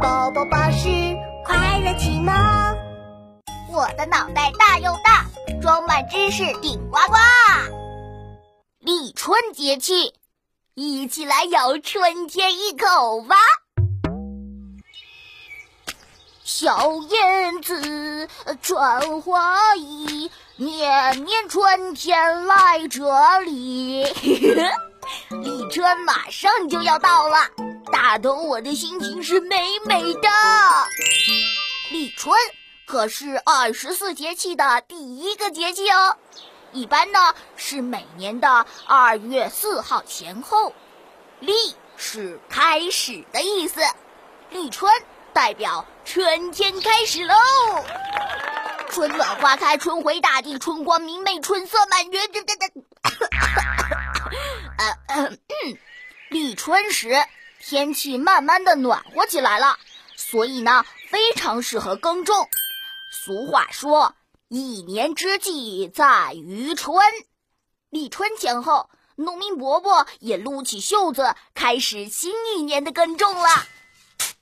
[0.00, 0.88] 宝宝巴士
[1.44, 2.32] 快乐启蒙。
[3.70, 5.26] 我的脑袋大又大，
[5.60, 7.16] 装满知识顶呱呱。
[8.78, 10.14] 立春节气，
[10.74, 13.36] 一起来咬春天一口吧。
[16.44, 18.28] 小燕子
[18.62, 24.04] 穿花衣，年年春天来这里。
[25.42, 27.36] 立春马上就要到了。
[27.92, 30.28] 大头，我的心情是美美的。
[31.90, 32.34] 立春
[32.86, 36.16] 可是二十四节气的第一个节气哦，
[36.72, 40.72] 一般呢是每年的二月四号前后。
[41.38, 41.52] 立
[41.98, 43.82] 是开始的意思，
[44.48, 44.90] 立春
[45.34, 47.34] 代表春天开始喽。
[48.88, 52.32] 春暖花开，春回大地，春光明媚，春色满园。
[52.32, 52.66] 这这这，
[55.08, 55.32] 呃，
[56.30, 57.22] 立春时。
[57.64, 59.78] 天气慢慢的暖和起来了，
[60.16, 62.48] 所以呢，非常适合耕种。
[63.24, 64.16] 俗话说
[64.50, 66.98] ：“一年之计在于春。”
[67.88, 73.48] 立春前后，农民伯伯也撸起袖子，开始新一年的耕种了。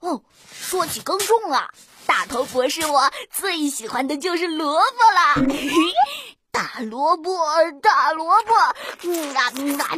[0.00, 1.70] 哦，说起耕种啊，
[2.06, 4.82] 大头博士我最喜欢的就是萝
[5.36, 5.46] 卜了。
[6.50, 7.32] 大萝卜，
[7.80, 8.74] 大萝卜，啊
[9.78, 9.96] 啊，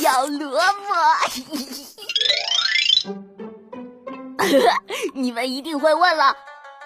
[0.00, 0.94] 小萝卜。
[5.14, 6.36] 你们一定会问了，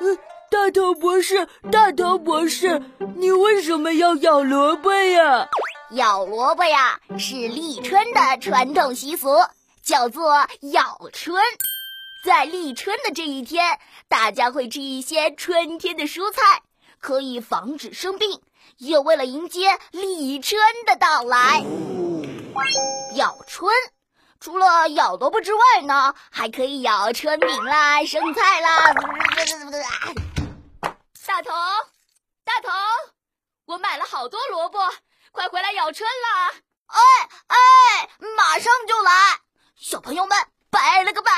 [0.01, 0.19] 嗯，
[0.51, 2.83] 大头博士，大头博士，
[3.17, 5.49] 你为什么要咬萝卜呀？
[5.93, 9.29] 咬萝卜呀，是立春的传统习俗，
[9.83, 11.37] 叫做咬春。
[12.25, 16.63] 在立春的这一天，大家会吃一些春天的蔬菜，
[17.01, 18.41] 可以防止生病，
[18.77, 21.65] 也为了迎接立春的到来。
[23.17, 23.73] 咬春。
[24.41, 28.95] 除了咬萝卜之外呢，还可以咬春饼啦、生菜啦。
[31.27, 31.53] 大头，
[32.43, 32.71] 大头，
[33.67, 34.79] 我买了好多萝卜，
[35.31, 36.53] 快回来咬春啦！
[36.87, 36.99] 哎
[37.49, 39.11] 哎，马上就来！
[39.77, 40.37] 小朋友们，
[40.71, 41.31] 拜了个拜！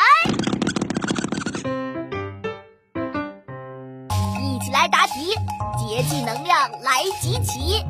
[4.40, 5.34] 一起来答题，
[5.76, 7.84] 节气能量来集齐。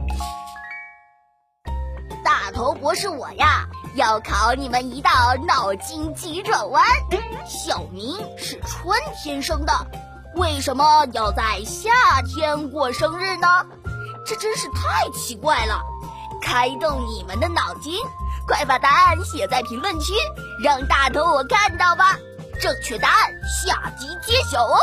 [2.24, 3.68] 大头博士，我呀。
[3.94, 5.10] 要考你们一道
[5.47, 6.84] 脑筋急转弯。
[7.47, 9.72] 小明是春天生的，
[10.36, 11.91] 为什么要在夏
[12.22, 13.47] 天过生日呢？
[14.25, 15.81] 这真是太奇怪了！
[16.41, 17.94] 开动你们的脑筋，
[18.47, 20.12] 快把答案写在评论区，
[20.62, 22.16] 让大头我看到吧。
[22.60, 24.78] 正确答案下集揭晓哦。